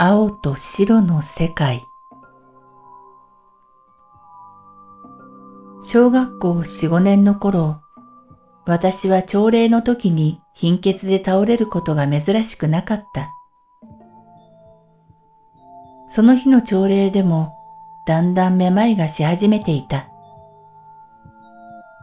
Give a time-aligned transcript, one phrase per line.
[0.00, 1.88] 青と白の世界
[5.82, 7.80] 小学校4、5年の頃、
[8.64, 13.32] 私は朝礼の時に貧血で倒れることが珍しくなかった。
[16.08, 17.56] その日の朝礼でも
[18.06, 20.08] だんだんめまいがし始めていた。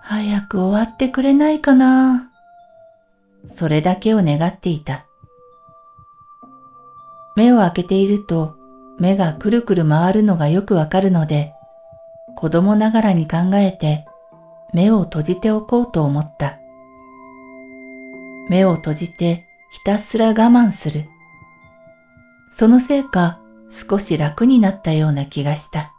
[0.01, 2.29] 早く終わってくれないかな
[3.47, 5.05] それだけを願っていた。
[7.35, 8.55] 目を開けていると
[8.99, 11.53] 目がくるくる回るのがよくわかるので、
[12.35, 14.05] 子供ながらに考えて
[14.73, 16.59] 目を閉じておこうと思った。
[18.49, 21.05] 目を閉じてひたすら我慢する。
[22.51, 23.39] そのせいか
[23.69, 25.91] 少し楽になったような気がした。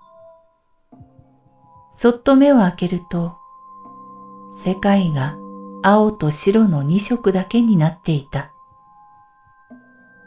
[1.92, 3.36] そっと目を開けると、
[4.64, 5.36] 世界が
[5.82, 8.52] 青と白の二色だけになっていた。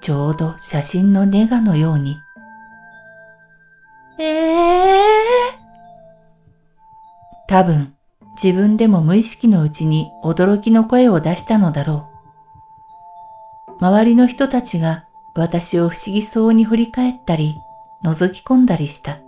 [0.01, 2.17] ちょうど写真のネガのように。
[4.17, 5.59] ええー、
[7.47, 7.93] 多分
[8.41, 12.09] 自分でも無意識のうちに驚きの声を出したのだろ
[13.79, 13.83] う。
[13.83, 17.55] 周りの人たちが私を不思議そうに振り返ったり、
[18.03, 19.19] 覗き込んだりした。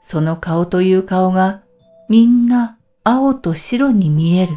[0.00, 1.62] その顔という顔が
[2.08, 4.52] みんな青と白に見える。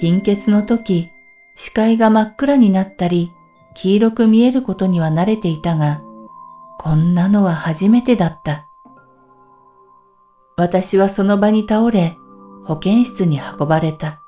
[0.00, 1.10] 貧血の時、
[1.56, 3.32] 視界が真っ暗になったり、
[3.74, 6.02] 黄色く見えることには慣れていたが、
[6.78, 8.66] こんなのは初めてだった。
[10.56, 12.16] 私はその場に倒れ、
[12.64, 14.20] 保健室に運ばれた。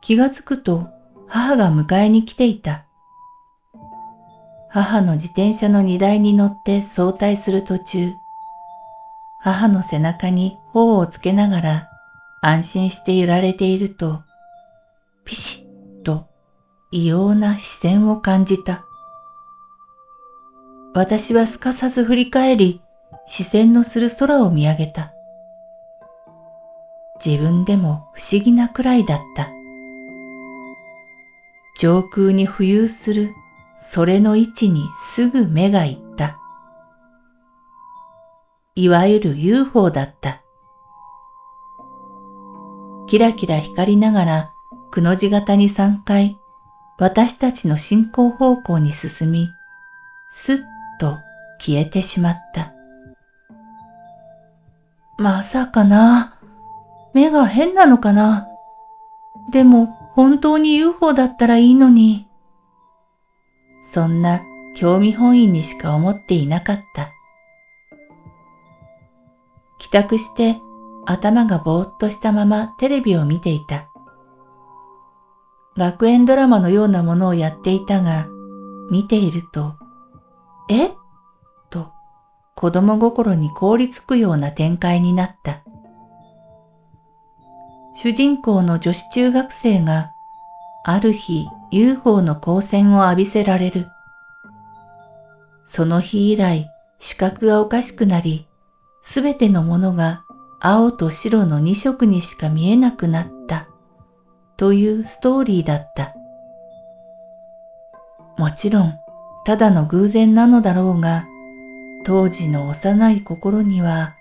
[0.00, 0.88] 気がつくと
[1.26, 2.84] 母が迎えに来ていた。
[4.68, 8.12] 母の自転車の荷台に乗って早退する途中、
[9.38, 11.88] 母の背中に頬をつけながら
[12.42, 14.22] 安心して揺られていると、
[15.24, 16.26] ピシッと
[16.90, 18.84] 異様な視線を感じた。
[20.94, 22.80] 私はすかさず振り返り、
[23.26, 25.12] 視線のする空を見上げた。
[27.24, 29.50] 自分でも不思議なくらいだった。
[31.80, 33.34] 上空に浮遊する
[33.78, 36.38] それの位置にすぐ目がいった。
[38.76, 40.42] いわゆる UFO だった。
[43.08, 44.53] キラキラ光りながら
[44.94, 46.38] くの字型に3回、
[46.98, 49.48] 私たちの進行方向に進み、
[50.30, 50.58] すっ
[51.00, 51.18] と
[51.58, 52.72] 消えてしまった。
[55.18, 56.38] まさかな。
[57.12, 58.46] 目が変なのかな。
[59.50, 62.28] でも本当に UFO だったらいいのに。
[63.82, 64.42] そんな
[64.76, 67.10] 興味本位にしか思っていなかった。
[69.78, 70.56] 帰宅して
[71.04, 73.88] 頭がぼーっとしたままテレビを見ていた。
[75.76, 78.28] 学園ドラマのようなものをやっていたが、
[78.90, 79.74] 見ていると、
[80.70, 80.90] え？
[81.70, 81.92] と
[82.54, 85.62] 子供心に凍りつくような展開になった。
[87.94, 90.12] 主人公の女子中学生が、
[90.84, 93.88] ある日 UFO の光線を浴びせられる。
[95.66, 96.68] その日以来、
[97.00, 98.46] 視覚がおかしくなり、
[99.02, 100.24] すべてのものが
[100.60, 103.68] 青と白の二色にしか見えなくなった。
[104.56, 106.14] というストーリーだった。
[108.38, 108.98] もちろん、
[109.44, 111.26] ただの偶然なのだろうが、
[112.04, 114.14] 当時の幼い心には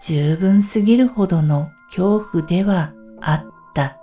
[0.00, 3.44] 十分すぎるほどの恐怖ではあっ
[3.74, 3.98] た。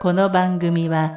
[0.00, 1.16] この番組は